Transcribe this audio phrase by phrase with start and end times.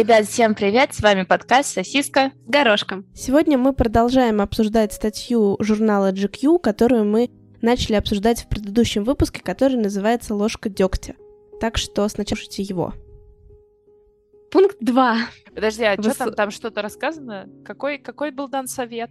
[0.00, 0.94] Ребят, всем привет!
[0.94, 3.04] С вами подкаст «Сосиска с горошком».
[3.14, 7.28] Сегодня мы продолжаем обсуждать статью журнала GQ, которую мы
[7.60, 11.16] начали обсуждать в предыдущем выпуске, который называется «Ложка дегтя».
[11.60, 12.94] Так что сначала слушайте его.
[14.50, 15.16] Пункт 2.
[15.54, 16.14] Подожди, а Выс...
[16.14, 17.50] что там, там что-то рассказано?
[17.62, 19.10] Какой, какой был дан совет?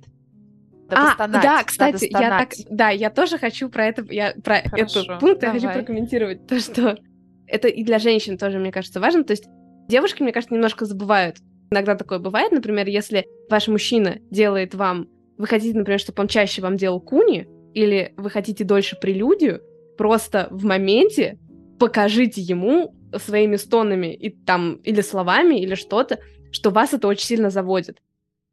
[0.90, 5.02] а, стонать, да, кстати, я так, да, я тоже хочу про это, я про Хорошо,
[5.02, 5.60] этот пункт давай.
[5.60, 6.98] я хочу прокомментировать то, что
[7.46, 9.24] это и для женщин тоже, мне кажется, важно.
[9.24, 9.46] То есть
[9.90, 11.38] девушки, мне кажется, немножко забывают.
[11.72, 15.08] Иногда такое бывает, например, если ваш мужчина делает вам,
[15.38, 19.62] вы хотите, например, чтобы он чаще вам делал куни, или вы хотите дольше прелюдию,
[19.98, 21.38] просто в моменте
[21.78, 26.20] покажите ему своими стонами и там или словами или что-то,
[26.52, 27.98] что вас это очень сильно заводит.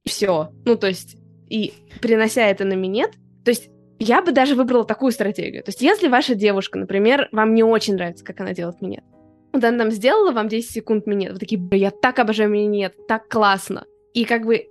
[0.04, 0.50] Все.
[0.64, 1.16] Ну, то есть
[1.48, 3.12] и принося это на минет,
[3.44, 5.62] то есть я бы даже выбрала такую стратегию.
[5.62, 9.04] То есть если ваша девушка, например, вам не очень нравится, как она делает минет,
[9.56, 13.28] вот она там сделала вам 10 секунд минет, вы такие, я так обожаю минет, так
[13.28, 13.84] классно.
[14.14, 14.66] И как бы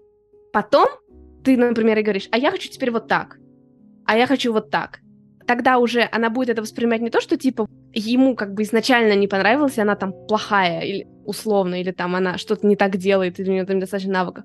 [0.52, 0.88] потом
[1.44, 3.38] ты, например, и говоришь, а я хочу теперь вот так,
[4.06, 5.00] а я хочу вот так.
[5.46, 9.28] Тогда уже она будет это воспринимать не то, что типа ему как бы изначально не
[9.28, 13.50] понравилось, и она там плохая, или условно, или там она что-то не так делает, или
[13.50, 14.44] у нее там недостаточно навыков.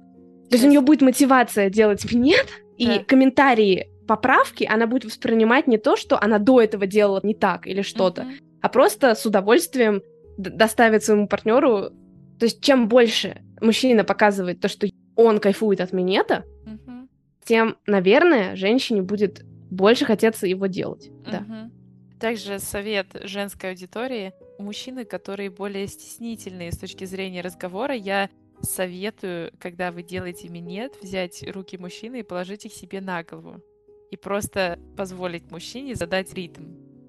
[0.51, 2.47] То есть у нее будет мотивация делать минет,
[2.77, 3.05] и да.
[3.05, 7.83] комментарии поправки она будет воспринимать не то, что она до этого делала не так или
[7.83, 8.41] что-то, uh-huh.
[8.61, 10.03] а просто с удовольствием
[10.41, 11.91] доставит своему партнеру.
[12.39, 17.09] То есть чем больше мужчина показывает то, что он кайфует от минета, uh-huh.
[17.45, 21.09] тем, наверное, женщине будет больше хотеться его делать.
[21.09, 21.31] Uh-huh.
[21.31, 21.71] Да.
[22.19, 24.33] Также совет женской аудитории.
[24.59, 28.29] Мужчины, которые более стеснительные с точки зрения разговора, я
[28.63, 33.63] советую, когда вы делаете минет, взять руки мужчины и положить их себе на голову.
[34.11, 36.65] И просто позволить мужчине задать ритм.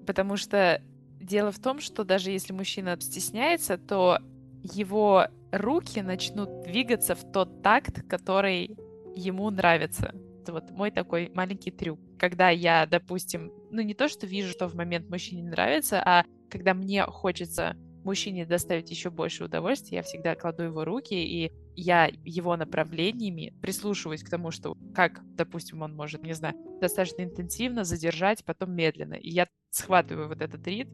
[0.06, 0.82] Потому что
[1.22, 4.18] дело в том, что даже если мужчина стесняется, то
[4.62, 8.76] его руки начнут двигаться в тот такт, который
[9.14, 10.14] ему нравится.
[10.42, 12.00] Это вот мой такой маленький трюк.
[12.18, 16.74] Когда я, допустим, ну не то, что вижу, что в момент мужчине нравится, а когда
[16.74, 22.56] мне хочется мужчине доставить еще больше удовольствия, я всегда кладу его руки, и я его
[22.56, 28.72] направлениями прислушиваюсь к тому, что как, допустим, он может, не знаю, достаточно интенсивно задержать, потом
[28.72, 29.14] медленно.
[29.14, 30.90] И я схватываю вот этот ритм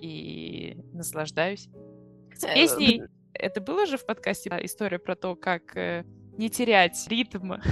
[0.00, 1.68] и наслаждаюсь.
[2.34, 3.02] С э, песней
[3.34, 6.04] это было же в подкасте история про то, как э,
[6.36, 7.54] не терять ритм.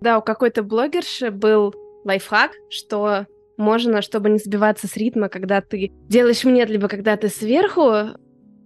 [0.00, 1.72] Да, у какой-то блогерши был
[2.04, 3.26] лайфхак, что
[3.56, 8.18] можно, чтобы не сбиваться с ритма, когда ты делаешь минет, либо когда ты сверху,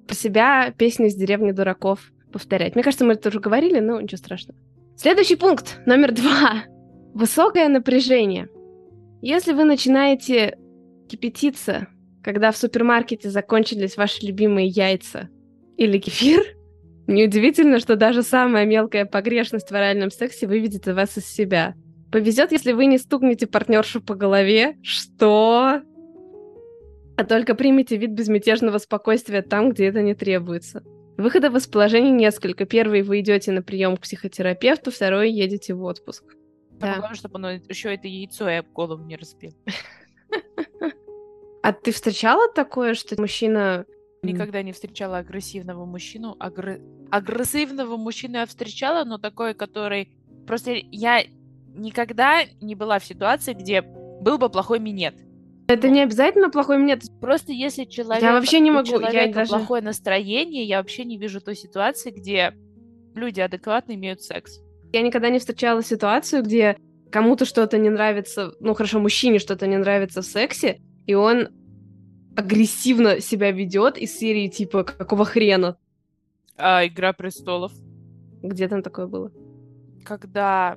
[0.09, 2.75] про себя песню из деревни дураков повторять.
[2.75, 4.59] Мне кажется, мы это уже говорили, но ничего страшного.
[4.97, 6.65] Следующий пункт, номер два.
[7.15, 8.49] Высокое напряжение.
[9.23, 10.59] Если вы начинаете
[11.09, 11.87] кипятиться,
[12.23, 15.29] когда в супермаркете закончились ваши любимые яйца
[15.77, 16.43] или кефир,
[17.07, 21.75] неудивительно, что даже самая мелкая погрешность в оральном сексе выведет вас из себя–
[22.11, 24.79] Повезет, если вы не стукнете партнершу по голове.
[24.83, 25.83] Что?
[27.17, 30.83] А только примите вид безмятежного спокойствия там, где это не требуется.
[31.19, 32.65] Выхода из положения несколько.
[32.65, 36.25] Первый вы идете на прием к психотерапевту, второй едете в отпуск.
[36.71, 36.95] Да.
[36.95, 39.53] Главное, чтобы оно еще это яйцо я голову не разбил.
[41.63, 43.85] А ты встречала такое, что мужчина
[44.23, 46.37] Никогда не встречала агрессивного мужчину.
[46.39, 46.81] Агр...
[47.11, 50.13] Агрессивного мужчину я встречала, но такой, который...
[50.47, 51.23] Просто я
[51.75, 55.15] никогда не была в ситуации, где был бы плохой минет.
[55.69, 57.03] Это не обязательно плохой минет.
[57.21, 59.51] Просто если человек, я вообще не могу, я даже...
[59.51, 62.55] плохое настроение, я вообще не вижу той ситуации, где
[63.15, 64.61] люди адекватно имеют секс.
[64.93, 66.79] Я никогда не встречала ситуацию, где
[67.13, 71.49] кому-то что-то не нравится, ну хорошо, мужчине что-то не нравится в сексе, и он
[72.37, 75.79] агрессивно себя ведет из серии типа какого хрена.
[76.57, 77.73] А, Игра престолов.
[78.43, 79.33] Где там такое было?
[80.05, 80.77] Когда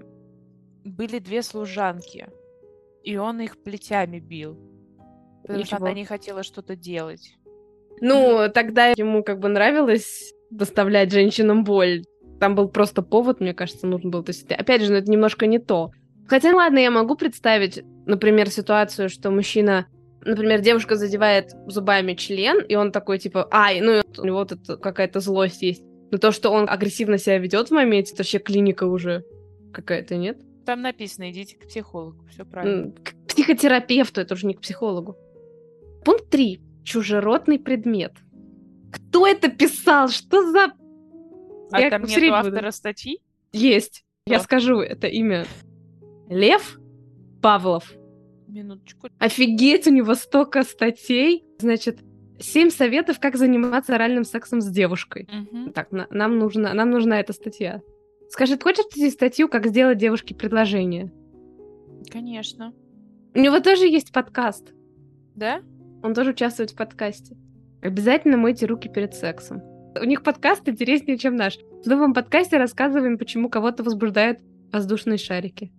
[0.85, 2.29] были две служанки,
[3.03, 4.57] и он их плетями бил.
[5.41, 5.77] Потому Ничего.
[5.77, 7.37] что она не хотела что-то делать.
[7.99, 12.05] Ну, тогда ему как бы нравилось доставлять женщинам боль.
[12.39, 14.23] Там был просто повод, мне кажется, нужен был.
[14.23, 15.91] То есть, опять же, ну, это немножко не то.
[16.27, 19.87] Хотя, ладно, я могу представить, например, ситуацию, что мужчина,
[20.25, 25.19] например, девушка задевает зубами член, и он такой, типа, ай, ну, у него это какая-то
[25.19, 25.83] злость есть.
[26.11, 29.23] Но то, что он агрессивно себя ведет в моменте, это вообще клиника уже
[29.73, 30.37] какая-то, нет?
[30.65, 32.91] Там написано, идите к психологу, все правильно.
[32.91, 35.17] К психотерапевту, это уже не к психологу.
[36.03, 36.61] Пункт 3.
[36.83, 38.13] Чужеродный предмет.
[38.91, 40.09] Кто это писал?
[40.09, 40.71] Что за...
[41.71, 42.71] А Я там нет автора буду.
[42.71, 43.21] статьи?
[43.53, 44.03] Есть.
[44.25, 44.33] Кто?
[44.33, 45.45] Я скажу это имя.
[46.29, 46.79] Лев
[47.41, 47.93] Павлов.
[48.51, 49.07] Минуточку.
[49.17, 51.45] Офигеть, у него столько статей.
[51.59, 51.99] Значит,
[52.41, 55.27] Семь советов, как заниматься оральным сексом с девушкой.
[55.31, 55.71] Угу.
[55.73, 57.81] Так, на- нам, нужна, нам нужна эта статья.
[58.29, 61.11] Скажи, ты хочешь здесь статью, как сделать девушке предложение?
[62.09, 62.73] Конечно.
[63.35, 64.73] У него тоже есть подкаст.
[65.35, 65.61] Да?
[66.01, 67.37] Он тоже участвует в подкасте.
[67.81, 69.61] Обязательно мойте руки перед сексом.
[69.99, 71.57] У них подкаст интереснее, чем наш.
[71.57, 74.39] В новом подкасте рассказываем, почему кого-то возбуждают
[74.71, 75.71] воздушные шарики.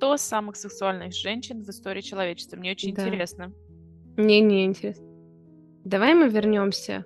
[0.00, 2.56] 100 самых сексуальных женщин в истории человечества.
[2.56, 3.06] Мне очень да.
[3.06, 3.52] интересно.
[4.16, 5.04] Мне не интересно.
[5.84, 7.04] Давай мы вернемся.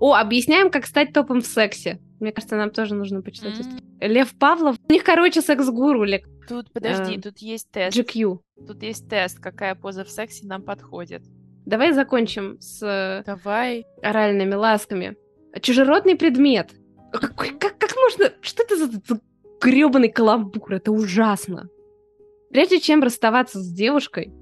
[0.00, 1.98] О, объясняем, как стать топом в сексе.
[2.20, 3.54] Мне кажется, нам тоже нужно почитать.
[3.54, 4.08] Mm-hmm.
[4.08, 4.76] Лев Павлов.
[4.86, 6.04] У них, короче, секс-гуру.
[6.46, 7.96] Тут, подожди, а, тут есть тест.
[7.96, 8.38] GQ.
[8.66, 11.22] Тут есть тест, какая поза в сексе нам подходит.
[11.64, 13.86] Давай закончим с Давай.
[14.02, 15.16] оральными ласками.
[15.62, 16.74] Чужеродный предмет.
[17.12, 18.30] Как, как, как можно...
[18.42, 19.20] Что это за, за
[19.58, 20.74] грёбаный каламбур?
[20.74, 21.70] Это ужасно.
[22.50, 24.32] Прежде чем расставаться с девушкой,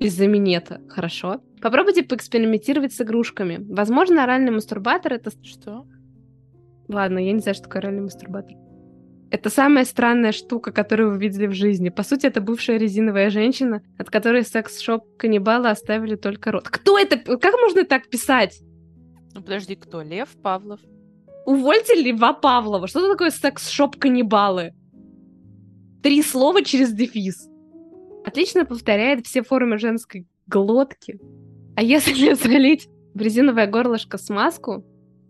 [0.00, 1.40] из-за минета, хорошо?
[1.60, 3.58] Попробуйте поэкспериментировать с игрушками.
[3.68, 5.30] Возможно, оральный мастурбатор это...
[5.42, 5.86] Что?
[6.88, 8.56] Ладно, я не знаю, что такое оральный мастурбатор.
[9.30, 11.90] Это самая странная штука, которую вы видели в жизни.
[11.90, 16.68] По сути, это бывшая резиновая женщина, от которой секс-шоп каннибала оставили только рот.
[16.68, 17.18] Кто это?
[17.18, 18.60] Как можно так писать?
[19.34, 20.00] Ну подожди, кто?
[20.00, 20.80] Лев Павлов?
[21.44, 22.86] Увольте Льва Павлова.
[22.86, 24.72] Что это такое секс-шоп каннибалы?
[26.02, 27.48] Три слова через дефис.
[28.24, 31.18] Отлично повторяет все формы женской глотки.
[31.76, 34.84] А если залить в резиновое горлышко смазку,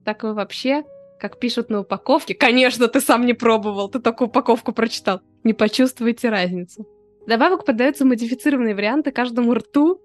[0.05, 0.85] так вы вообще
[1.19, 2.35] как пишут на упаковке.
[2.35, 5.21] Конечно, ты сам не пробовал, ты только упаковку прочитал.
[5.45, 6.87] Не почувствуете разницу.
[7.27, 10.01] Добавок подаются модифицированные варианты каждому рту.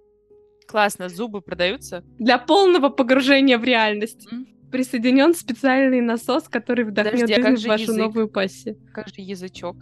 [0.68, 2.04] Классно, зубы продаются?
[2.18, 4.28] Для полного погружения в реальность.
[4.32, 4.72] Mm.
[4.72, 7.98] Присоединен специальный насос, который вдохнет Подожди, а жизнь в вашу язык?
[7.98, 8.78] новую пассию.
[8.94, 9.76] Как же язычок?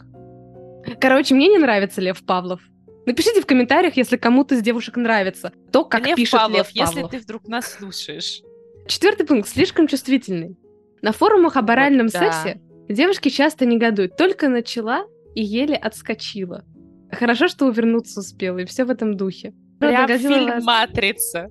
[1.00, 2.62] Короче, мне не нравится Лев Павлов.
[3.06, 6.96] Напишите в комментариях, если кому-то из девушек нравится то, как Лев пишет Павлов, Лев Павлов.
[6.96, 8.42] если ты вдруг нас слушаешь.
[8.88, 9.50] Четвертый пункт.
[9.50, 10.58] Слишком чувствительный.
[11.02, 12.32] На форумах об оральном вот, да.
[12.32, 14.18] сексе девушки часто негодуют.
[14.18, 16.64] Только начала и еле отскочила.
[17.12, 19.54] Хорошо, что увернуться успела, и все в этом духе.
[19.80, 20.64] Прям фильм вас...
[20.64, 21.48] «Матрица».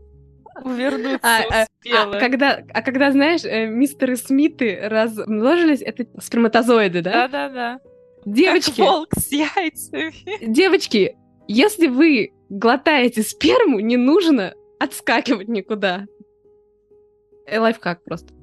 [0.64, 2.14] Увернуться а, успела.
[2.14, 7.28] А, а, когда, а когда, знаешь, э, мистеры Смиты размножились, это сперматозоиды, да?
[7.28, 7.78] Да-да-да.
[8.24, 8.76] Девочки...
[8.76, 10.46] Как волк с яйцами.
[10.46, 11.16] Девочки,
[11.48, 16.06] если вы глотаете сперму, не нужно отскакивать никуда.
[17.46, 18.34] Э, лайфхак просто.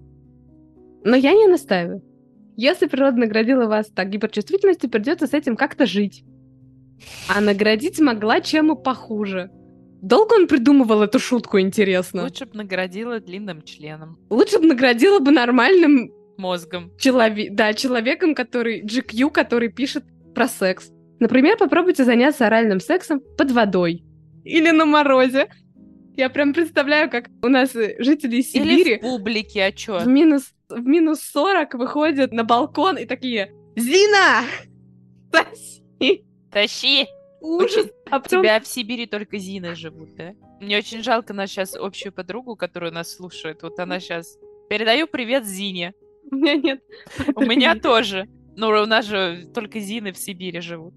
[1.03, 2.01] Но я не настаиваю.
[2.55, 6.23] Если природа наградила вас так гиперчувствительностью, придется с этим как-то жить.
[7.29, 9.51] А наградить могла чем и похуже.
[10.01, 12.23] Долго он придумывал эту шутку, интересно?
[12.23, 14.17] Лучше бы наградила длинным членом.
[14.29, 16.11] Лучше бы наградила бы нормальным...
[16.37, 16.91] Мозгом.
[16.97, 18.83] Человек, да, человеком, который...
[18.83, 20.03] GQ, который пишет
[20.33, 20.91] про секс.
[21.19, 24.03] Например, попробуйте заняться оральным сексом под водой.
[24.43, 25.49] Или на морозе.
[26.15, 28.81] Я прям представляю, как у нас жители Сибири...
[28.81, 29.99] Или в публике, а чё?
[29.99, 34.43] В минус в минус 40 выходят на балкон и такие «Зина!
[35.31, 37.07] Тащи!» Тащи!
[37.41, 37.87] Ужас!
[38.09, 38.39] А потом...
[38.39, 40.33] У тебя в Сибири только Зины живут, да?
[40.59, 43.61] Мне очень жалко нас сейчас общую подругу, которая нас слушает.
[43.63, 44.37] Вот она сейчас...
[44.69, 45.93] Передаю привет Зине.
[46.31, 46.81] У меня нет.
[47.35, 48.27] У меня тоже.
[48.55, 50.93] Но у нас же только Зины в Сибири живут.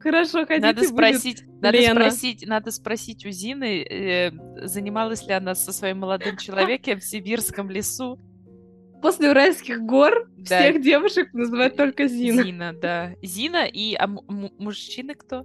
[0.00, 4.32] Хорошо, хотите Надо спросить, надо спросить, надо спросить у Зины, э,
[4.66, 8.18] занималась ли она со своим молодым человеком в сибирском лесу
[9.02, 10.60] после Уральских гор да.
[10.60, 12.42] всех девушек называют только Зина.
[12.42, 13.14] Зина, да.
[13.20, 13.94] Зина и...
[13.94, 15.44] А мужчины кто?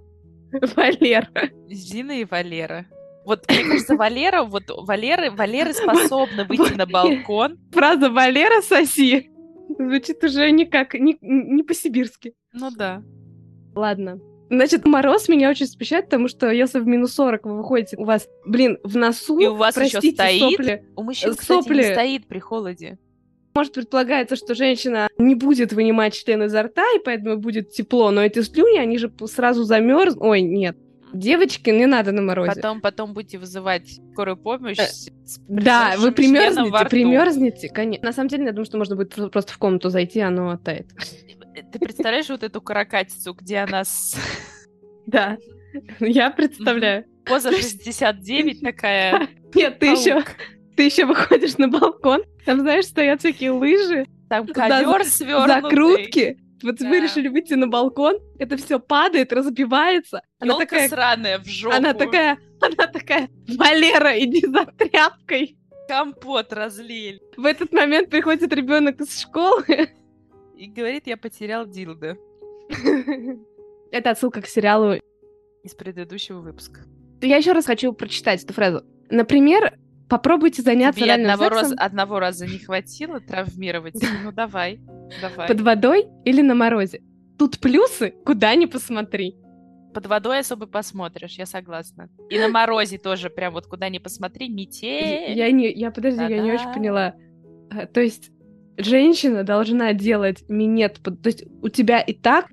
[0.76, 1.50] Валера.
[1.68, 2.86] Зина и Валера.
[3.28, 7.58] Вот, мне кажется, Валера, вот Валеры, Валеры способны выйти на балкон.
[7.72, 9.30] Фраза «Валера, соси»
[9.68, 12.32] звучит уже никак, не, не по-сибирски.
[12.54, 13.02] Ну да.
[13.74, 14.18] Ладно.
[14.48, 18.26] Значит, мороз меня очень смущает, потому что если в минус 40 вы выходите, у вас,
[18.46, 21.76] блин, в носу, И у вас простите, еще стоит, сопли, у мужчин, кстати, сопли...
[21.82, 22.98] не стоит при холоде.
[23.54, 28.24] Может, предполагается, что женщина не будет вынимать член изо рта, и поэтому будет тепло, но
[28.24, 30.22] эти слюни, они же сразу замерзнут.
[30.22, 30.78] Ой, нет.
[31.12, 32.52] Девочки, не надо на морозе.
[32.54, 34.78] Потом, потом будете вызывать скорую помощь.
[34.78, 38.06] Э, с, да, вы примерзнете, примерзнете, конечно.
[38.06, 40.88] На самом деле, я думаю, что можно будет просто в комнату зайти, оно оттает.
[41.72, 44.16] Ты представляешь вот эту каракатицу, где она с...
[45.06, 45.38] Да,
[46.00, 47.06] я представляю.
[47.24, 49.28] Поза 69 такая.
[49.54, 50.22] Нет, ты еще
[50.78, 54.06] ты еще выходишь на балкон, там, знаешь, стоят всякие лыжи.
[54.28, 55.62] Там ковер свернутый.
[55.62, 56.38] Закрутки.
[56.62, 56.88] Вот да.
[56.88, 60.22] вы решили выйти на балкон, это все падает, разбивается.
[60.38, 61.76] Она Ёлка такая сраная в жопу.
[61.76, 65.56] Она такая, она такая, Валера, иди за тряпкой.
[65.88, 67.20] Компот разлили.
[67.36, 69.90] В этот момент приходит ребенок из школы.
[70.56, 72.16] И говорит, я потерял дилда.
[73.92, 75.00] Это отсылка к сериалу
[75.62, 76.80] из предыдущего выпуска.
[77.20, 78.84] Я еще раз хочу прочитать эту фразу.
[79.10, 83.94] Например, попробуйте заняться Тебе одного, раз, одного раза не хватило травмировать?
[84.24, 84.80] Ну давай,
[85.20, 85.48] давай.
[85.48, 87.02] Под водой или на морозе?
[87.38, 89.36] Тут плюсы, куда ни посмотри.
[89.94, 92.08] Под водой особо посмотришь, я согласна.
[92.30, 95.36] И на морозе тоже, прям вот куда ни посмотри, метель.
[95.36, 96.34] Я не, я подожди, Да-да.
[96.34, 97.14] я не очень поняла.
[97.70, 98.30] А, то есть
[98.76, 102.46] женщина должна делать минет, то есть у тебя и так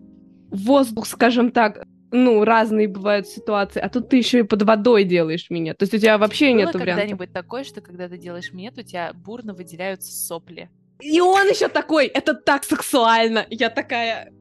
[0.50, 1.86] воздух, скажем так,
[2.16, 5.78] ну, разные бывают ситуации, а тут ты еще и под водой делаешь минет.
[5.78, 6.82] То есть у тебя вообще нет вариантов.
[6.82, 10.70] когда-нибудь такое, что когда ты делаешь минет, у тебя бурно выделяются сопли?
[11.02, 13.46] И он еще такой, это так сексуально.
[13.50, 14.32] Я такая,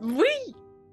[0.00, 0.26] вы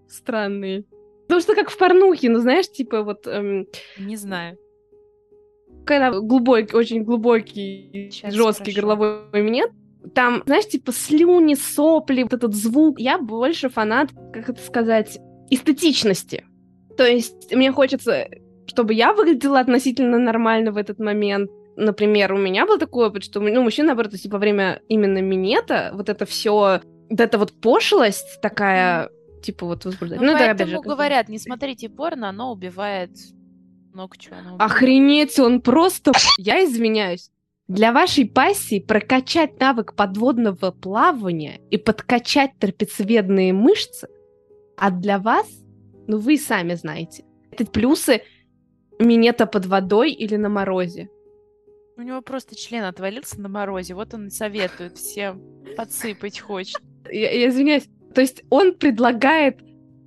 [0.07, 0.83] странные.
[1.27, 3.25] Потому что как в порнухе, ну знаешь, типа вот...
[3.27, 3.67] Эм...
[3.97, 4.57] Не знаю.
[5.85, 8.87] Когда глубокий, очень глубокий, Сейчас жесткий спрошу.
[8.87, 9.71] горловой минет,
[10.13, 12.99] там, знаешь, типа слюни, сопли, вот этот звук.
[12.99, 15.17] Я больше фанат, как это сказать,
[15.49, 16.45] эстетичности.
[16.97, 18.27] То есть мне хочется,
[18.67, 21.49] чтобы я выглядела относительно нормально в этот момент.
[21.75, 25.19] Например, у меня был такой опыт, что ну, мужчина, наоборот, то есть во время именно
[25.19, 29.09] минета вот это все, вот эта вот пошлость такая,
[29.41, 30.21] типа вот возбуждает.
[30.21, 33.11] Ну, ну поэтому же, говорят, не смотрите порно, оно убивает
[33.91, 34.35] много чего.
[34.59, 36.11] Охренеть, он просто...
[36.37, 37.29] Я извиняюсь.
[37.67, 44.07] Для вашей пассии прокачать навык подводного плавания и подкачать трапециевидные мышцы
[44.83, 45.47] а для вас,
[46.07, 48.23] ну вы сами знаете, это плюсы
[48.99, 51.09] минета под водой или на морозе.
[51.95, 55.41] У него просто член отвалился на морозе, вот он и советует всем
[55.77, 56.81] подсыпать хочет.
[57.09, 59.61] Я, я извиняюсь, то есть он предлагает,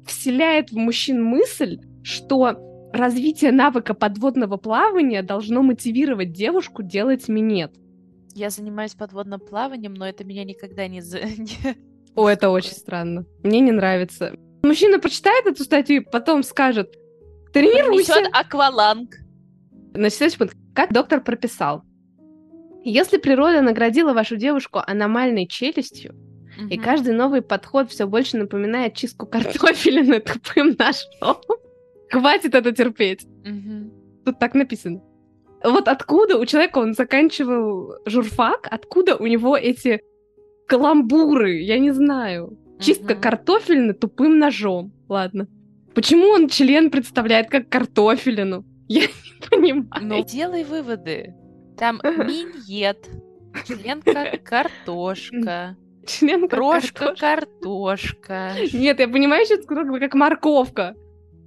[0.06, 7.74] вселяет в мужчин мысль, что развитие навыка подводного плавания должно мотивировать девушку делать минет.
[8.34, 11.00] Я занимаюсь подводным плаванием, но это меня никогда не...
[12.14, 13.24] О, это очень странно.
[13.42, 14.36] Мне не нравится.
[14.66, 16.92] Мужчина прочитает эту статью и потом скажет,
[17.52, 18.14] тренируйся.
[18.14, 19.16] Принесет акваланг.
[19.94, 20.56] На следующий пункт.
[20.74, 21.82] Как доктор прописал.
[22.84, 26.14] Если природа наградила вашу девушку аномальной челюстью,
[26.58, 26.68] угу.
[26.68, 31.40] и каждый новый подход все больше напоминает чистку картофеля на тупым ножом,
[32.10, 33.24] хватит это терпеть.
[33.24, 34.24] Угу.
[34.26, 35.00] Тут так написано.
[35.62, 40.00] Вот откуда у человека он заканчивал журфак, откуда у него эти
[40.66, 42.58] каламбуры, я не знаю.
[42.80, 43.20] Чистка угу.
[43.20, 44.92] картофельны тупым ножом.
[45.08, 45.48] Ладно.
[45.94, 48.64] Почему он член представляет как картофелину?
[48.88, 50.06] Я не понимаю.
[50.06, 51.34] Ну, делай выводы.
[51.78, 53.08] Там миньет,
[53.66, 55.76] член как картошка.
[56.06, 58.52] Член Крошка картошка.
[58.72, 60.94] Нет, я понимаю, что это как морковка.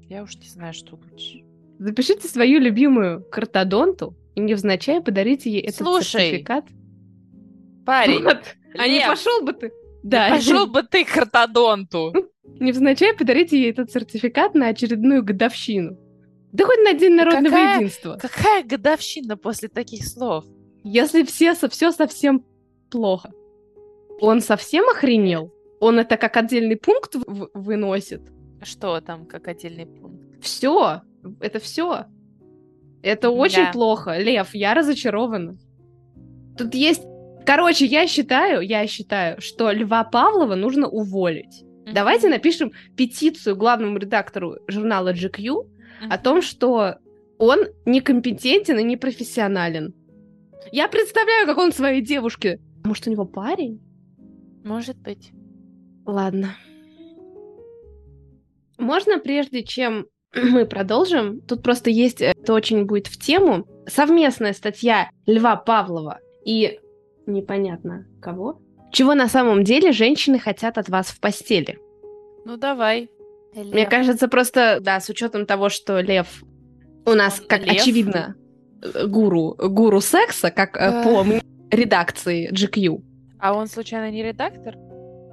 [0.09, 1.45] Я уж не знаю, что лучше.
[1.77, 6.65] Запишите свою любимую картодонту и невзначай подарите ей этот Слушай, сертификат.
[7.85, 8.41] парень, вот.
[8.77, 9.71] а не пошел бы ты
[10.03, 10.29] да.
[10.29, 12.13] Пошел бы ты к ортодонту.
[12.59, 15.97] Невзначай подарите ей этот сертификат на очередную годовщину.
[16.51, 18.17] Да хоть на День народного какая, единства.
[18.19, 20.45] Какая годовщина после таких слов?
[20.83, 22.43] Если все, все совсем
[22.89, 23.31] плохо.
[24.21, 25.53] Он совсем охренел?
[25.79, 27.15] Он это как отдельный пункт
[27.53, 28.21] выносит?
[28.63, 30.41] Что там как отдельный пункт?
[30.41, 31.01] Все.
[31.39, 32.05] Это все.
[33.01, 33.71] Это очень да.
[33.71, 34.17] плохо.
[34.17, 35.57] Лев, я разочарована.
[36.57, 37.03] Тут есть
[37.49, 41.63] Короче, я считаю, я считаю, что Льва Павлова нужно уволить.
[41.63, 41.93] Mm-hmm.
[41.93, 46.11] Давайте напишем петицию главному редактору журнала GQ mm-hmm.
[46.11, 46.97] о том, что
[47.39, 49.95] он некомпетентен и непрофессионален.
[50.71, 52.59] Я представляю, как он своей девушке.
[52.83, 53.81] Может, у него парень?
[54.63, 55.31] Может быть.
[56.05, 56.55] Ладно.
[58.77, 65.09] Можно, прежде чем мы продолжим, тут просто есть, это очень будет в тему, совместная статья
[65.25, 66.77] Льва Павлова и
[67.29, 68.61] непонятно кого.
[68.91, 71.79] Чего на самом деле женщины хотят от вас в постели?
[72.45, 73.09] Ну давай.
[73.53, 73.73] Лев.
[73.73, 76.43] Мне кажется, просто, да, с учетом того, что Лев
[77.05, 77.81] у нас, Он как Лев?
[77.81, 78.35] очевидно,
[79.05, 81.25] гуру, гуру секса, как э, по
[81.71, 83.01] редакции GQ.
[83.39, 84.75] А он случайно не редактор?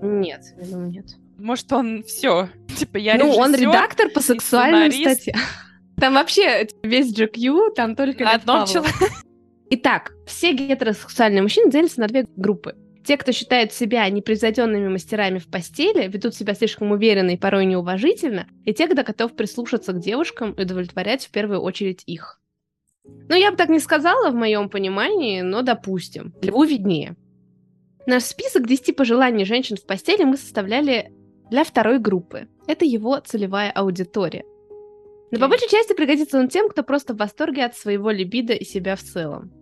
[0.02, 1.06] Нет, я думаю, нет.
[1.38, 2.48] Может, он все.
[2.76, 5.38] Типа, я Ну, он редактор по сексуальным статьям.
[5.98, 9.06] Там вообще весь GQ, там только На одном человеке.
[9.70, 12.76] Итак, все гетеросексуальные мужчины делятся на две группы.
[13.04, 18.46] Те, кто считают себя непревзойденными мастерами в постели, ведут себя слишком уверенно и порой неуважительно,
[18.64, 22.40] и те, кто готов прислушаться к девушкам и удовлетворять в первую очередь их.
[23.28, 26.34] Ну, я бы так не сказала в моем понимании, но допустим.
[26.42, 27.16] Льву виднее.
[28.06, 31.12] Наш список 10 пожеланий женщин в постели мы составляли
[31.50, 32.48] для второй группы.
[32.66, 34.44] Это его целевая аудитория.
[35.30, 38.64] Но по большей части пригодится он тем, кто просто в восторге от своего либидо и
[38.64, 39.52] себя в целом.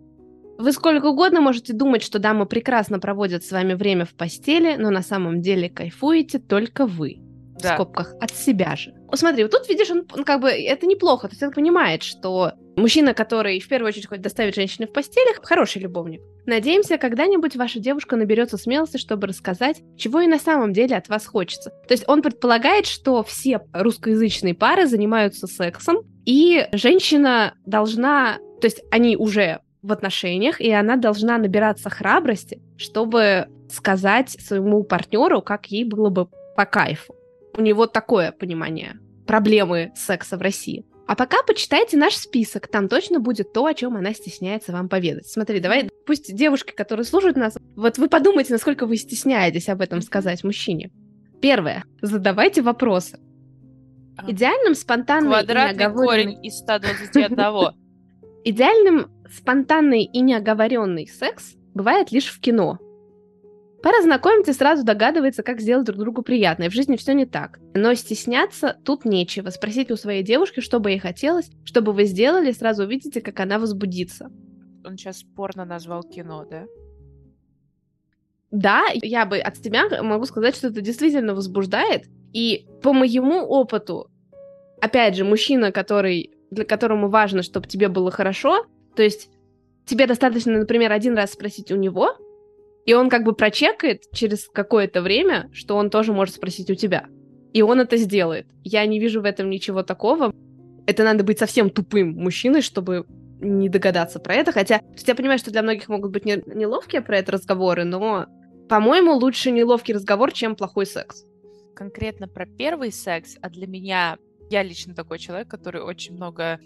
[0.57, 4.89] Вы сколько угодно можете думать, что дамы прекрасно проводят с вами время в постели, но
[4.89, 7.17] на самом деле кайфуете только вы.
[7.61, 7.71] Да.
[7.71, 8.93] В скобках от себя же.
[9.13, 12.53] Смотри, вот тут видишь, он, он как бы это неплохо, то есть он понимает, что
[12.75, 16.21] Мужчина, который в первую очередь хочет доставить женщины в постелях, хороший любовник.
[16.45, 21.25] Надеемся, когда-нибудь ваша девушка наберется смелости, чтобы рассказать, чего и на самом деле от вас
[21.25, 21.69] хочется.
[21.87, 28.83] То есть он предполагает, что все русскоязычные пары занимаются сексом, и женщина должна, то есть
[28.91, 35.85] они уже в отношениях, и она должна набираться храбрости, чтобы сказать своему партнеру, как ей
[35.85, 37.15] было бы по кайфу.
[37.57, 40.85] У него такое понимание проблемы секса в России.
[41.07, 45.27] А пока почитайте наш список, там точно будет то, о чем она стесняется вам поведать.
[45.27, 50.01] Смотри, давай, пусть девушки, которые слушают нас, вот вы подумайте, насколько вы стесняетесь об этом
[50.01, 50.91] сказать мужчине.
[51.41, 51.83] Первое.
[52.01, 53.19] Задавайте вопросы.
[54.17, 54.31] А.
[54.31, 57.35] Идеальным спонтанным Квадратный корень из 121.
[58.45, 62.79] Идеальным спонтанный и неоговоренный секс бывает лишь в кино.
[63.85, 66.71] Пара знакомится и сразу догадывается, как сделать друг другу приятное.
[66.71, 67.59] В жизни все не так.
[67.75, 69.51] Но стесняться тут нечего.
[69.51, 73.59] Спросите у своей девушки, что бы ей хотелось, чтобы вы сделали, сразу увидите, как она
[73.59, 74.31] возбудится.
[74.83, 76.65] Он сейчас спорно назвал кино, да?
[78.49, 82.05] Да, я бы от себя могу сказать, что это действительно возбуждает.
[82.33, 84.09] И по моему опыту,
[84.81, 88.65] опять же, мужчина, который, для которому важно, чтобы тебе было хорошо,
[88.95, 89.29] то есть
[89.85, 92.17] тебе достаточно, например, один раз спросить у него,
[92.85, 97.07] и он как бы прочекает через какое-то время, что он тоже может спросить у тебя.
[97.51, 98.47] И он это сделает.
[98.63, 100.33] Я не вижу в этом ничего такого.
[100.85, 103.05] Это надо быть совсем тупым мужчиной, чтобы
[103.39, 104.51] не догадаться про это.
[104.51, 108.27] Хотя, я понимаю, что для многих могут быть не, неловкие про это разговоры, но,
[108.69, 111.25] по-моему, лучше неловкий разговор, чем плохой секс.
[111.75, 114.17] Конкретно про первый секс, а для меня,
[114.49, 116.59] я лично такой человек, который очень много...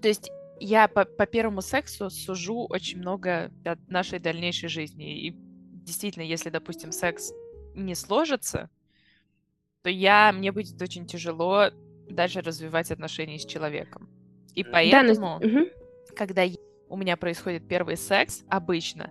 [0.00, 3.50] То есть я по, по первому сексу сужу очень много
[3.88, 5.26] нашей дальнейшей жизни.
[5.26, 5.36] И
[5.82, 7.32] действительно, если, допустим, секс
[7.74, 8.70] не сложится,
[9.82, 11.70] то я, мне будет очень тяжело
[12.08, 14.08] дальше развивать отношения с человеком.
[14.54, 15.66] И поэтому, да, но...
[16.14, 16.44] когда
[16.88, 19.10] у меня происходит первый секс, обычно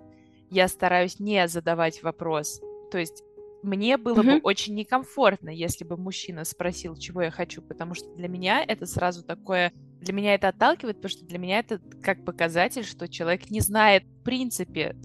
[0.50, 2.62] я стараюсь не задавать вопрос.
[2.92, 3.24] То есть
[3.64, 4.24] мне было угу.
[4.24, 8.86] бы очень некомфортно, если бы мужчина спросил, чего я хочу, потому что для меня это
[8.86, 9.72] сразу такое...
[10.00, 14.04] Для меня это отталкивает, потому что для меня это как показатель, что человек не знает
[14.04, 14.96] в принципе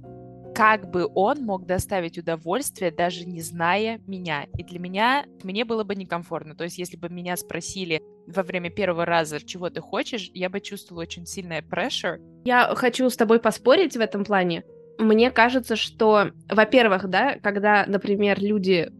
[0.57, 4.47] как бы он мог доставить удовольствие, даже не зная меня.
[4.57, 6.57] И для меня, мне было бы некомфортно.
[6.57, 10.61] То есть, если бы меня спросили во время первого раза, чего ты хочешь, я бы
[10.61, 12.19] чувствовала очень сильное pressure.
[12.47, 14.65] Я хочу с тобой поспорить в этом плане.
[14.99, 18.91] Мне кажется, что, во-первых, да, когда, например, люди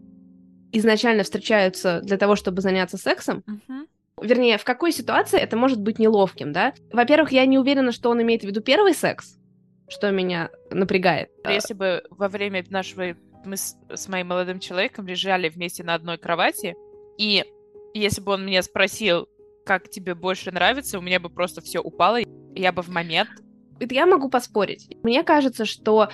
[0.71, 3.87] изначально встречаются для того, чтобы заняться сексом, uh-huh.
[4.21, 6.75] вернее, в какой ситуации это может быть неловким, да?
[6.93, 9.39] Во-первых, я не уверена, что он имеет в виду первый секс,
[9.87, 11.29] что меня напрягает.
[11.45, 16.17] Если бы во время нашего мы с, с моим молодым человеком лежали вместе на одной
[16.17, 16.75] кровати,
[17.17, 17.45] и
[17.93, 19.29] если бы он меня спросил,
[19.65, 22.19] как тебе больше нравится, у меня бы просто все упало,
[22.55, 23.29] я бы в момент...
[23.79, 24.89] Это я могу поспорить.
[25.03, 26.09] Мне кажется, что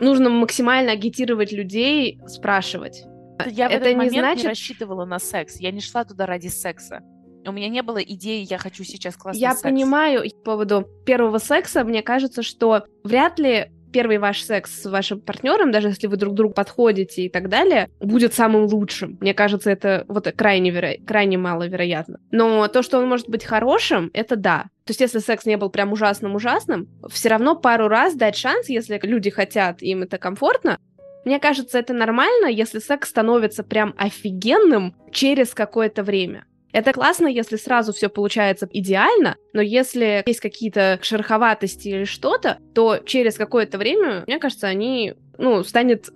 [0.00, 3.04] нужно максимально агитировать людей, спрашивать.
[3.46, 4.42] Я в это этот не момент значит...
[4.44, 5.58] не рассчитывала на секс.
[5.60, 7.00] Я не шла туда ради секса.
[7.46, 9.62] У меня не было идеи, я хочу сейчас классный Я секс.
[9.62, 11.84] понимаю по поводу первого секса.
[11.84, 16.34] Мне кажется, что вряд ли первый ваш секс с вашим партнером, даже если вы друг
[16.34, 19.18] другу подходите и так далее, будет самым лучшим.
[19.20, 20.94] Мне кажется, это вот крайне, веро...
[21.06, 22.18] крайне маловероятно.
[22.32, 24.64] Но то, что он может быть хорошим, это да.
[24.84, 28.98] То есть, если секс не был прям ужасным-ужасным, все равно пару раз дать шанс, если
[29.00, 30.78] люди хотят, им это комфортно,
[31.24, 36.46] мне кажется, это нормально, если секс становится прям офигенным через какое-то время.
[36.74, 42.98] Это классно, если сразу все получается идеально, но если есть какие-то шероховатости или что-то, то
[42.98, 46.10] через какое-то время, мне кажется, они, ну, станет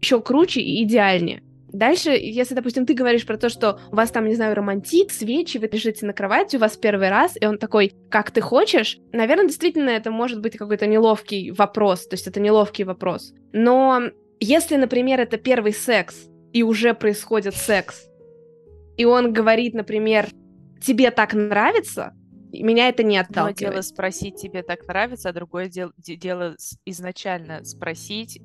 [0.00, 1.42] еще круче и идеальнее.
[1.72, 5.58] Дальше, если, допустим, ты говоришь про то, что у вас там, не знаю, романтик, свечи,
[5.58, 9.48] вы лежите на кровати, у вас первый раз, и он такой, как ты хочешь, наверное,
[9.48, 13.34] действительно, это может быть какой-то неловкий вопрос, то есть это неловкий вопрос.
[13.52, 14.00] Но
[14.38, 18.06] если, например, это первый секс, и уже происходит секс,
[18.96, 20.28] и он говорит, например,
[20.80, 22.14] тебе так нравится,
[22.52, 23.58] меня это не отталкивает.
[23.58, 28.40] Одно дело спросить, тебе так нравится, а другое дело, дело изначально спросить...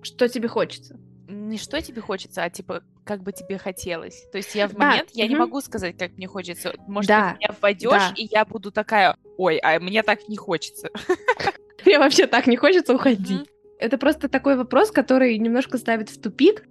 [0.00, 0.96] Что тебе хочется?
[1.28, 4.26] Не что тебе хочется, а типа, как бы тебе хотелось.
[4.30, 5.12] То есть я в момент, да.
[5.14, 5.32] я угу.
[5.32, 6.72] не могу сказать, как мне хочется.
[6.86, 7.32] Может, да.
[7.32, 8.12] ты меня вводишь, да.
[8.16, 10.90] и я буду такая, ой, а мне так не хочется.
[11.84, 13.38] Мне вообще так не хочется, уходи.
[13.78, 16.64] Это просто такой вопрос, который немножко ставит в тупик,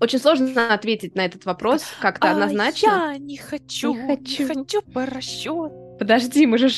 [0.00, 2.86] очень сложно ответить на этот вопрос как-то а однозначно.
[2.86, 5.96] Я не хочу, не хочу, не хочу по расчету.
[5.98, 6.68] Подожди, мы же...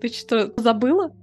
[0.00, 1.14] Ты что, забыла?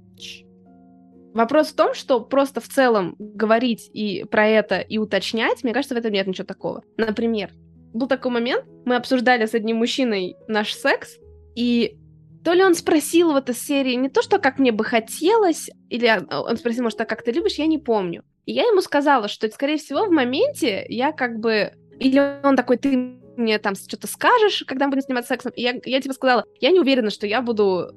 [1.34, 5.96] Вопрос в том, что просто в целом говорить и про это и уточнять, мне кажется,
[5.96, 6.84] в этом нет ничего такого.
[6.98, 7.52] Например,
[7.94, 11.18] был такой момент, мы обсуждали с одним мужчиной наш секс,
[11.56, 11.98] и
[12.44, 16.10] то ли он спросил в этой серии не то, что как мне бы хотелось, или
[16.32, 18.24] он спросил, может, а как ты любишь, я не помню.
[18.45, 21.73] И я ему сказала, что, скорее всего, в моменте я как бы...
[21.99, 25.52] Или он такой, ты мне там что-то скажешь, когда мы будем сниматься сексом.
[25.56, 27.91] И я, я тебе сказала, я не уверена, что я буду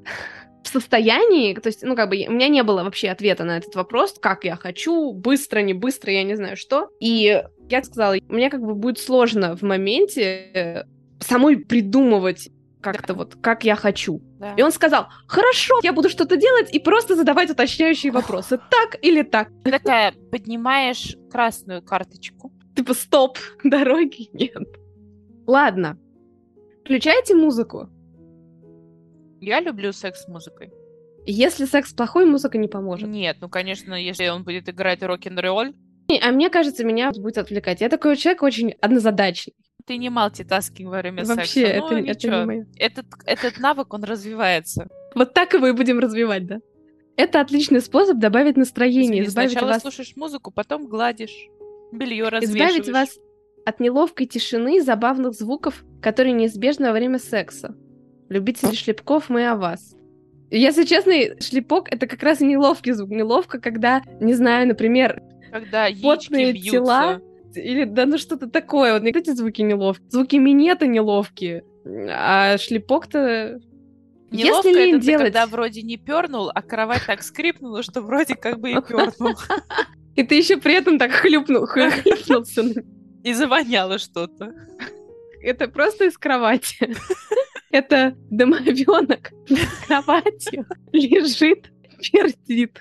[0.62, 3.74] в состоянии, то есть, ну, как бы, у меня не было вообще ответа на этот
[3.74, 6.88] вопрос, как я хочу, быстро, не быстро, я не знаю что.
[7.00, 10.84] И я сказала, мне как бы будет сложно в моменте э,
[11.18, 12.50] самой придумывать
[12.82, 14.20] как-то вот, как я хочу.
[14.38, 14.54] Да.
[14.54, 18.58] И он сказал, хорошо, я буду что-то делать и просто задавать уточняющие вопросы.
[18.58, 19.48] Так или так?
[19.64, 22.52] Ты такая, поднимаешь красную карточку.
[22.76, 24.62] Типа, стоп, дороги нет.
[25.46, 25.98] Ладно.
[26.82, 27.88] Включайте музыку.
[29.40, 30.72] Я люблю секс с музыкой.
[31.24, 33.08] Если секс плохой, музыка не поможет.
[33.08, 35.74] Нет, ну, конечно, если он будет играть рок-н-ролл.
[36.20, 37.80] А мне кажется, меня будет отвлекать.
[37.80, 39.54] Я такой человек очень однозадачный.
[39.86, 41.80] Ты не мультитаскинг во время Вообще, секса.
[41.80, 42.66] Вообще, ну, это, это не мое.
[42.76, 44.88] Этот, этот навык, он развивается.
[45.14, 46.60] Вот так его и будем развивать, да?
[47.16, 49.82] Это отличный способ добавить настроение, избавить Сначала вас...
[49.82, 51.48] слушаешь музыку, потом гладишь,
[51.92, 52.70] белье развешиваешь.
[52.70, 53.18] Избавить вас
[53.66, 57.76] от неловкой тишины и забавных звуков, которые неизбежны во время секса.
[58.28, 59.94] Любители шлепков, мы о вас.
[60.50, 63.10] Если честно, шлепок— это как раз неловкий звук.
[63.10, 66.70] Неловко, когда, не знаю, например, когда потные бьются.
[66.70, 67.20] тела
[67.56, 68.98] или да ну что-то такое.
[68.98, 70.10] Вот эти звуки неловкие.
[70.10, 71.64] Звуки минета неловкие.
[71.84, 73.60] А шлепок-то
[74.32, 75.24] Неловко Если лень это делать...
[75.26, 79.34] когда вроде не пернул, а кровать так скрипнула, что вроде как бы и пернул.
[80.14, 82.64] И ты еще при этом так хлюпнул, хлюпнулся.
[83.22, 84.54] И завоняло что-то.
[85.42, 86.94] Это просто из кровати.
[87.70, 92.80] Это домовенок на кроватью лежит, пердит.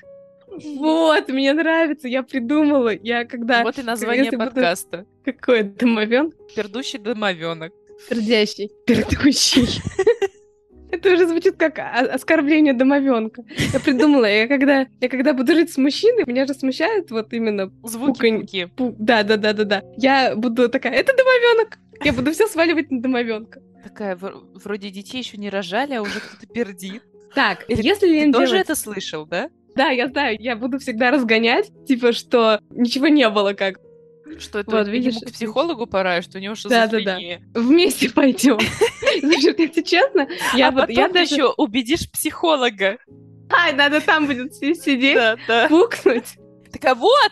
[0.52, 2.94] Вот, мне нравится, я придумала.
[2.94, 3.64] Я когда...
[3.64, 4.98] Вот и название подкаста.
[4.98, 5.10] Буду...
[5.24, 6.34] Какой домовенок?
[6.56, 7.74] Пердущий домовенок.
[8.10, 8.72] Пердящий.
[8.86, 9.82] Пердущий.
[10.92, 13.44] Это уже звучит как оскорбление домовенка.
[13.74, 17.72] Я придумала, я когда, я когда буду жить с мужчиной, меня же смущает вот именно
[17.84, 18.66] звуки.
[18.76, 18.94] Пу...
[19.00, 19.84] Да, да, да, да, да.
[19.96, 21.80] Я буду такая, это домовенок.
[22.04, 23.62] Я буду все сваливать на домовенка.
[23.84, 27.04] Такая, вроде детей еще не рожали, а уже кто-то пердит.
[27.34, 29.50] Так, Или если Лен тоже это слышал, да?
[29.76, 33.80] Да, я знаю, я буду всегда разгонять, типа, что ничего не было как.
[34.40, 37.40] Что это вот, видишь, к психологу пора, что у него шизофрения.
[37.40, 37.68] Да, да, да.
[37.68, 38.60] Вместе пойдем.
[39.20, 42.98] Слушай, если честно, я а вот я даже еще убедишь психолога.
[43.50, 45.68] Ай, надо там будет сидеть, да, да.
[45.68, 46.38] пукнуть.
[46.72, 47.32] Так а вот,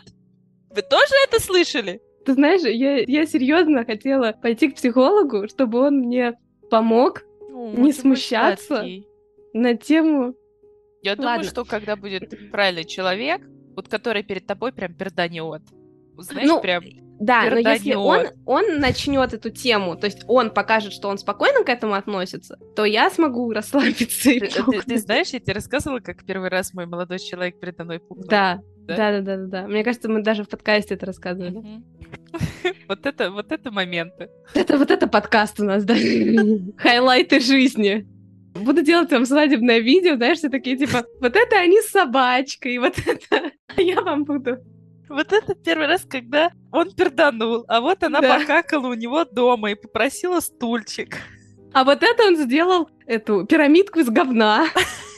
[0.69, 2.01] вы тоже это слышали?
[2.25, 6.33] Ты знаешь, я, я серьезно хотела пойти к психологу, чтобы он мне
[6.69, 8.85] помог О, не смущаться
[9.53, 10.35] на тему
[11.01, 11.25] я Ладно.
[11.25, 13.41] думаю, что когда будет правильный человек,
[13.75, 15.61] вот который перед тобой прям перданет.
[16.17, 16.83] Знаешь, ну, прям
[17.19, 17.63] да, перданет.
[17.63, 21.69] но если он, он начнет эту тему, то есть он покажет, что он спокойно к
[21.69, 26.25] этому относится, то я смогу расслабиться и ты, ты, ты знаешь, я тебе рассказывала, как
[26.25, 28.27] первый раз мой молодой человек передо мной пукнул?
[28.27, 29.67] Да, да, да, да, да, да.
[29.67, 31.63] Мне кажется, мы даже в подкасте это рассказывали.
[32.87, 34.29] Вот это, вот это моменты.
[34.55, 35.93] Это вот это подкаст у нас, да?
[36.77, 38.07] Хайлайты жизни
[38.55, 42.95] буду делать там свадебное видео, знаешь, все такие, типа, вот это они с собачкой, вот
[43.05, 44.57] это я вам буду.
[45.09, 48.39] Вот это первый раз, когда он перданул, а вот она да.
[48.39, 51.17] покакала у него дома и попросила стульчик.
[51.73, 54.67] А вот это он сделал эту пирамидку из говна.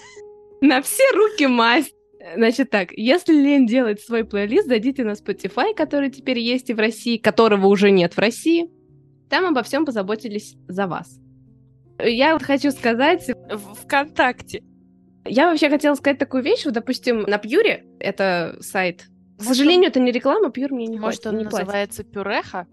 [0.62, 1.96] На все руки масть.
[2.36, 6.80] Значит так, если лень делать свой плейлист, зайдите на Spotify, который теперь есть и в
[6.80, 8.70] России, которого уже нет в России.
[9.28, 11.21] Там обо всем позаботились за вас.
[12.04, 13.30] Я вот хочу сказать...
[13.50, 14.64] В ВКонтакте.
[15.26, 19.06] Я вообще хотела сказать такую вещь, вот, допустим, на Пьюре, это сайт.
[19.38, 22.14] К сожалению, это не реклама, Пьюр мне не Может, он не называется платит.
[22.14, 22.68] Пюреха?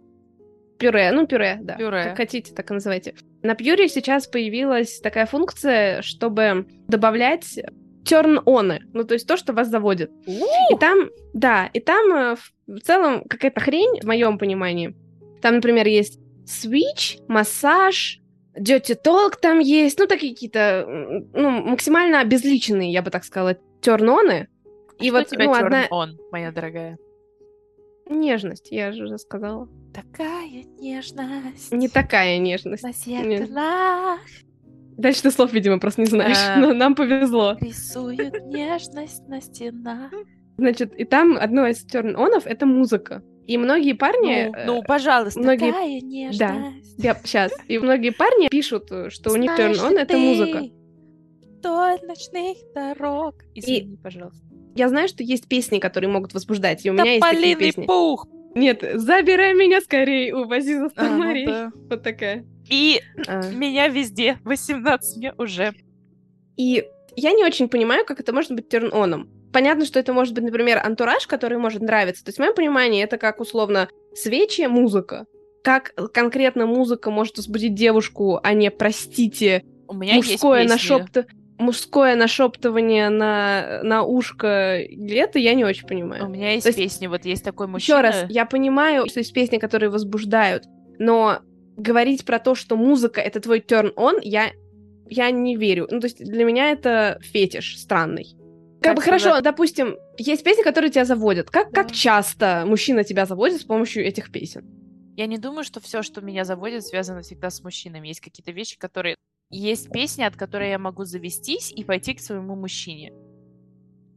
[0.78, 1.74] Пюре, ну пюре, да.
[1.74, 2.04] Пюре.
[2.04, 3.14] Как хотите, так и называйте.
[3.42, 7.58] На Пьюре сейчас появилась такая функция, чтобы добавлять
[8.04, 10.10] turn-оны, ну то есть то, что вас заводит.
[10.26, 12.36] И там, да, и там э,
[12.66, 14.94] в целом какая-то хрень, в моем понимании.
[15.42, 18.20] Там, например, есть switch, массаж,
[18.58, 20.84] Dirty Talk там есть, ну, такие какие-то,
[21.32, 24.48] ну, максимально обезличенные, я бы так сказала, терноны.
[24.98, 25.86] И Что вот, тебя ну, одна...
[25.90, 26.98] он, моя дорогая?
[28.10, 29.68] Нежность, я же уже сказала.
[29.94, 31.72] Такая нежность.
[31.72, 32.82] Не такая нежность.
[32.82, 34.20] На зеркалах.
[34.96, 36.36] Дальше ты слов, видимо, просто не знаешь.
[36.38, 36.58] А...
[36.58, 37.56] Но нам повезло.
[37.60, 40.12] Рисуют нежность на стенах.
[40.56, 43.22] Значит, и там одно из терн-онов— это музыка.
[43.48, 44.52] И многие парни...
[44.54, 46.00] Ну, ну пожалуйста, многие...
[46.02, 46.38] нежность.
[46.38, 47.50] Да, я, сейчас.
[47.66, 50.64] И многие парни пишут, что у них turn on— это музыка.
[51.56, 53.36] Вдоль ночных дорог.
[53.54, 53.96] Извини, и...
[53.96, 54.46] пожалуйста.
[54.76, 57.86] Я знаю, что есть песни, которые могут возбуждать, и у меня есть такие песни.
[57.86, 58.28] пух!
[58.54, 61.08] Нет, забирай меня скорее, увози за сто а.
[61.08, 61.70] Ну да.
[61.88, 62.44] Вот такая.
[62.68, 63.50] И а.
[63.50, 64.38] меня везде.
[64.44, 65.72] 18 мне уже.
[66.58, 66.84] И
[67.18, 69.28] я не очень понимаю, как это может быть терн-оном.
[69.52, 72.24] Понятно, что это может быть, например, антураж, который может нравиться.
[72.24, 75.26] То есть, в моем понимании, это как, условно, свечи, музыка.
[75.64, 81.26] Как конкретно музыка может возбудить девушку, а не, простите, У меня мужское есть нашепт...
[81.58, 86.26] мужское нашептывание на, на ушко, это я не очень понимаю.
[86.26, 87.98] У меня есть, есть песни, вот есть такой мужчина...
[87.98, 90.64] Еще раз, я понимаю, что есть песни, которые возбуждают,
[90.98, 91.40] но
[91.76, 94.50] говорить про то, что музыка— это твой turn-on, я,
[95.10, 95.86] я не верю.
[95.90, 98.36] Ну, то есть для меня это фетиш странный.
[98.80, 101.50] Как бы хорошо, допустим, есть песни, которые тебя заводят.
[101.50, 101.82] Как, да.
[101.82, 104.64] как часто мужчина тебя заводит с помощью этих песен?
[105.16, 108.08] Я не думаю, что все, что меня заводит, связано всегда с мужчинами.
[108.08, 109.16] Есть какие-то вещи, которые...
[109.50, 113.12] Есть песни, от которой я могу завестись и пойти к своему мужчине.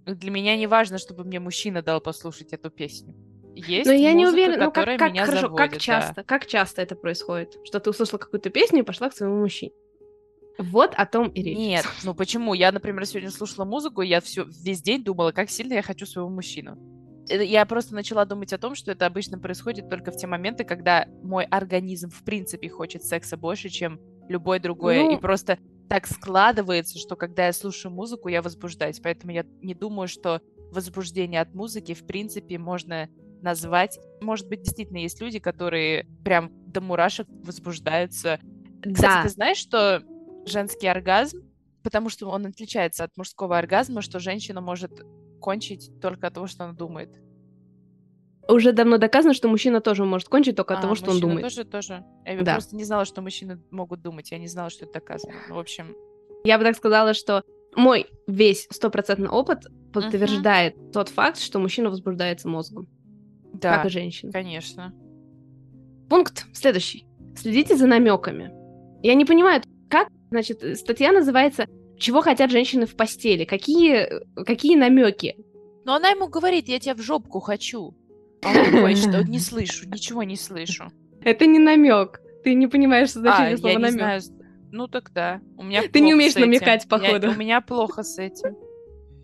[0.06, 3.16] Для меня не важно, чтобы мне мужчина дал послушать эту песню.
[3.56, 6.24] Есть Но я музыка, не уверена, ну как, как меня хорошо, заводит, как часто, да.
[6.24, 9.74] как часто это происходит, что ты услышала какую-то песню и пошла к своему мужчине.
[10.58, 11.58] Вот о том и речь.
[11.58, 12.54] Нет, ну почему?
[12.54, 16.30] Я, например, сегодня слушала музыку, я все весь день думала, как сильно я хочу своего
[16.30, 16.78] мужчину.
[17.30, 20.64] Э, я просто начала думать о том, что это обычно происходит только в те моменты,
[20.64, 25.18] когда мой организм в принципе хочет секса больше, чем любой другой, ну...
[25.18, 25.58] и просто
[25.90, 29.00] так складывается, что когда я слушаю музыку, я возбуждаюсь.
[29.02, 33.10] Поэтому я не думаю, что возбуждение от музыки в принципе можно
[33.42, 34.00] назвать.
[34.22, 38.40] Может быть, действительно есть люди, которые прям до мурашек возбуждаются.
[38.82, 39.24] Кстати, да.
[39.24, 40.02] ты знаешь, что
[40.46, 41.44] женский оргазм,
[41.84, 44.92] потому что он отличается от мужского оргазма, что женщина может
[45.40, 47.10] кончить только от того, что она думает.
[48.48, 51.42] Уже давно доказано, что мужчина тоже может кончить только от а, того, что он думает.
[51.42, 52.04] тоже, тоже.
[52.26, 52.54] Я да.
[52.54, 54.32] просто не знала, что мужчины могут думать.
[54.32, 55.34] Я не знала, что это доказано.
[55.48, 55.96] Ну, в общем...
[56.44, 57.44] Я бы так сказала, что
[57.76, 60.92] мой весь стопроцентный опыт подтверждает uh-huh.
[60.92, 62.90] тот факт, что мужчина возбуждается мозгом.
[63.54, 64.32] Да, как и женщина.
[64.32, 64.94] конечно.
[66.10, 67.06] Пункт следующий.
[67.38, 68.52] Следите за намеками.
[69.04, 69.62] Я не понимаю,
[70.32, 71.68] значит, статья называется
[72.00, 74.10] «Чего хотят женщины в постели?» Какие,
[74.44, 75.36] какие намеки?
[75.86, 77.94] Но она ему говорит, я тебя в жопку хочу.
[78.44, 80.86] А он такой, что не слышу, ничего не слышу.
[81.24, 82.22] Это не намек.
[82.44, 83.94] Ты не понимаешь значение а, слова намек.
[83.94, 84.22] Знаю.
[84.72, 85.42] Ну тогда.
[85.58, 87.28] У меня Ты не умеешь намекать, походу.
[87.28, 88.56] Я, у меня плохо с этим.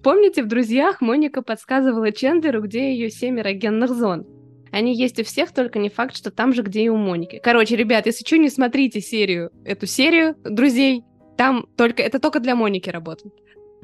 [0.03, 4.25] Помните, в «Друзьях» Моника подсказывала Чендлеру, где ее семеро генных зон?
[4.71, 7.39] Они есть у всех, только не факт, что там же, где и у Моники.
[7.43, 11.03] Короче, ребят, если что, не смотрите серию, эту серию «Друзей»,
[11.37, 13.33] там только, это только для Моники работает.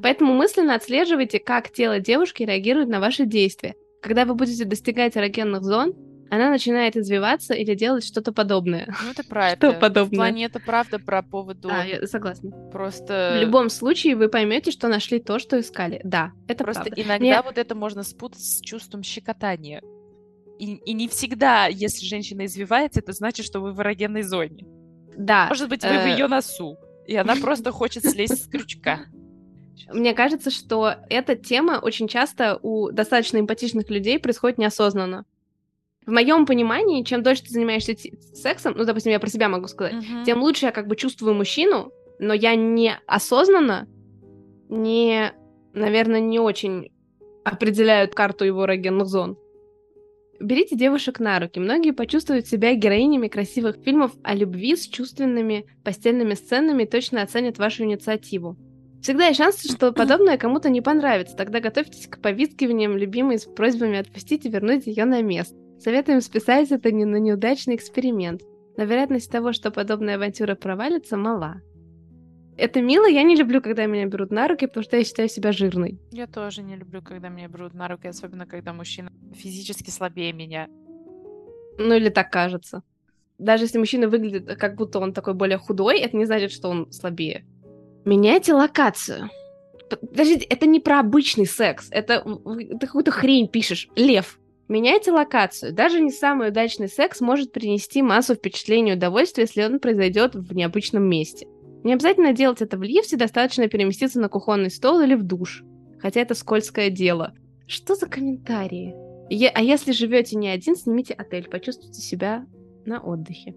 [0.01, 3.75] Поэтому мысленно отслеживайте, как тело девушки реагирует на ваши действия.
[4.01, 5.93] Когда вы будете достигать эрогенных зон,
[6.29, 8.87] она начинает извиваться или делать что-то подобное.
[9.03, 9.55] Ну, это правда.
[9.55, 10.15] Что подобное?
[10.15, 11.69] В плане это правда про поводу...
[11.71, 12.49] А, я согласна.
[12.71, 13.35] Просто...
[13.37, 16.01] В любом случае вы поймете, что нашли то, что искали.
[16.03, 17.01] Да, это Просто правда.
[17.01, 17.41] иногда Мне...
[17.43, 19.83] вот это можно спутать с чувством щекотания.
[20.63, 24.65] И, и не всегда, если женщина извивается, это значит, что вы в эрогенной зоне.
[25.17, 25.47] Да.
[25.49, 29.01] Может быть, вы в э, ее носу, и она просто хочет слезть с крючка.
[29.91, 35.25] Мне кажется, что эта тема очень часто у достаточно эмпатичных людей происходит неосознанно.
[36.05, 37.93] В моем понимании, чем дольше ты занимаешься
[38.33, 40.23] сексом, ну, допустим, я про себя могу сказать, uh-huh.
[40.25, 43.87] тем лучше я как бы чувствую мужчину, но я не осознанно,
[44.69, 45.33] не,
[45.73, 46.89] наверное, не очень
[47.43, 49.37] определяю карту его эрогенных зон.
[50.39, 51.59] Берите девушек на руки.
[51.59, 57.59] Многие почувствуют себя героинями красивых фильмов о любви с чувственными постельными сценами и точно оценят
[57.59, 58.57] вашу инициативу.
[59.01, 61.35] Всегда есть шанс, что подобное кому-то не понравится.
[61.35, 65.55] Тогда готовьтесь к повискиваниям любимой с просьбами отпустить и вернуть ее на место.
[65.79, 68.41] Советуем списать это не на неудачный эксперимент.
[68.77, 71.61] Но вероятность того, что подобная авантюра провалится, мала.
[72.55, 75.51] Это мило, я не люблю, когда меня берут на руки, потому что я считаю себя
[75.51, 75.99] жирной.
[76.11, 80.67] Я тоже не люблю, когда меня берут на руки, особенно когда мужчина физически слабее меня.
[81.79, 82.83] Ну или так кажется.
[83.39, 86.91] Даже если мужчина выглядит, как будто он такой более худой, это не значит, что он
[86.91, 87.45] слабее.
[88.05, 89.29] Меняйте локацию.
[89.89, 91.87] Подождите, это не про обычный секс.
[91.91, 93.89] Это ты какую-то хрень пишешь.
[93.95, 94.39] Лев.
[94.67, 95.73] Меняйте локацию.
[95.73, 100.53] Даже не самый удачный секс может принести массу впечатлений и удовольствия, если он произойдет в
[100.55, 101.47] необычном месте.
[101.83, 105.63] Не обязательно делать это в лифте, достаточно переместиться на кухонный стол или в душ.
[105.99, 107.33] Хотя это скользкое дело.
[107.67, 108.95] Что за комментарии?
[109.29, 112.45] Е- а если живете не один, снимите отель, почувствуйте себя
[112.85, 113.55] на отдыхе.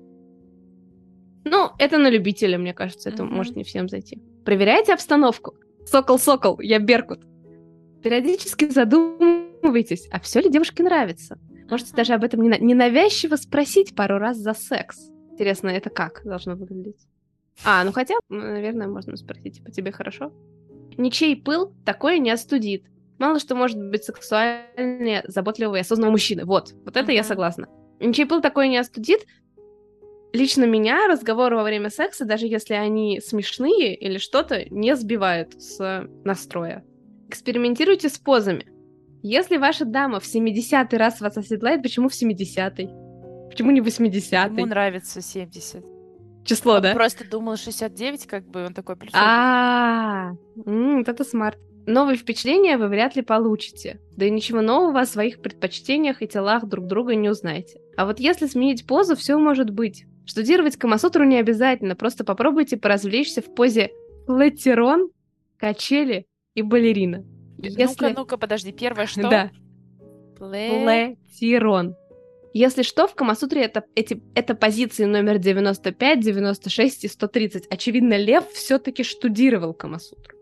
[1.45, 3.31] Ну, это на любителя, мне кажется, это mm-hmm.
[3.31, 4.21] может не всем зайти.
[4.45, 5.55] Проверяйте обстановку.
[5.85, 7.21] Сокол-сокол, я Беркут.
[8.03, 11.39] Периодически задумывайтесь, а все ли девушке нравится.
[11.71, 15.09] Можете даже об этом ненавязчиво спросить пару раз за секс.
[15.33, 17.07] Интересно, это как должно выглядеть?
[17.65, 20.33] А, ну хотя, наверное, можно спросить, типа, тебе хорошо?
[20.97, 22.85] Ничей пыл такое не остудит.
[23.19, 26.45] Мало что может быть сексуальнее, заботливого и осознанного мужчины.
[26.45, 27.67] Вот, вот это я согласна.
[27.99, 29.27] Ничей пыл такое не остудит,
[30.33, 36.07] лично меня разговоры во время секса, даже если они смешные или что-то, не сбивают с
[36.25, 36.85] настроя.
[37.29, 38.67] Экспериментируйте с позами.
[39.23, 42.89] Если ваша дама в 70-й раз вас оседлает, почему в 70-й?
[43.51, 44.57] Почему не в 80-й?
[44.57, 45.96] Ему нравится 70.
[46.47, 46.95] Число, да?
[46.95, 49.13] просто думал 69, как бы он такой плюс.
[49.15, 51.59] А, вот это смарт.
[51.87, 54.01] Новые впечатления вы вряд ли получите.
[54.17, 57.81] Да и ничего нового о своих предпочтениях и телах друг друга не узнаете.
[57.97, 60.05] А вот если сменить позу, все может быть.
[60.27, 63.93] Штудировать Камасутру не обязательно, просто попробуйте поразвлечься в позе
[64.27, 65.11] латерон,
[65.59, 67.25] качели и балерина.
[67.59, 68.07] Если...
[68.07, 69.31] Ну-ка, ну-ка, подожди, первое что?
[69.31, 69.51] Да.
[70.37, 71.95] Плетирон.
[72.57, 77.67] Если что, в Камасутре это, эти, это позиции номер 95, 96 и 130.
[77.69, 80.39] Очевидно, Лев все-таки штудировал Камасутру.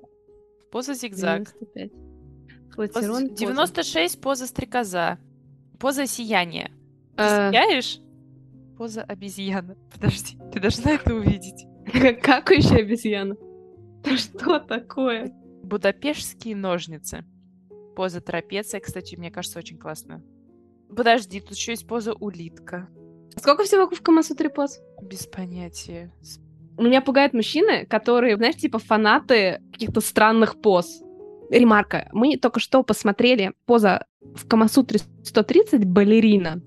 [0.70, 1.52] Поза зигзаг.
[2.76, 2.92] 95.
[2.92, 3.28] Поза...
[3.28, 5.18] 96 поза стрекоза.
[5.80, 6.70] Поза сияния.
[7.16, 7.50] Ты а...
[7.50, 7.98] сияешь?
[8.78, 9.76] Поза обезьяна.
[9.92, 11.66] Подожди, ты должна это увидеть.
[12.22, 13.34] Как еще обезьяна?
[14.04, 15.32] Что такое?
[15.64, 17.24] Будапештские ножницы.
[17.96, 20.22] Поза трапеция, кстати, мне кажется, очень классная.
[20.96, 22.88] Подожди, тут еще есть поза улитка.
[23.36, 24.80] Сколько всего в Камасутре поз?
[25.02, 26.12] Без понятия.
[26.78, 31.02] Меня пугают мужчины, которые, знаешь, типа фанаты каких-то странных поз.
[31.50, 32.08] Ремарка.
[32.12, 36.62] Мы только что посмотрели поза в Камасутре 130 балерина.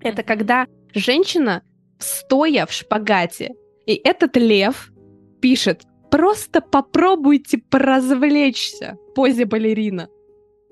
[0.00, 1.62] Это когда женщина
[1.98, 3.54] стоя в шпагате.
[3.86, 4.92] И этот лев
[5.40, 10.08] пишет, просто попробуйте поразвлечься в позе балерина.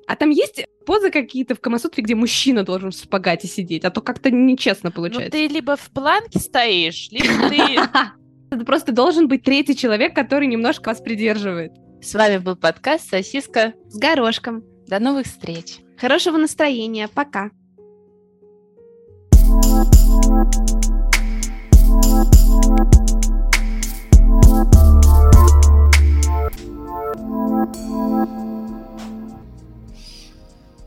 [0.07, 4.01] А там есть позы какие-то в Камасутре, где мужчина должен в спагате сидеть, а то
[4.01, 5.37] как-то нечестно ну, получается.
[5.37, 8.65] Ну, ты либо в планке стоишь, либо ты...
[8.65, 11.73] Просто должен быть третий человек, который немножко вас придерживает.
[12.01, 14.65] С вами был подкаст «Сосиска с горошком».
[14.87, 15.81] До новых встреч.
[15.99, 17.07] Хорошего настроения.
[17.09, 17.51] Пока.
[19.31, 20.68] thank you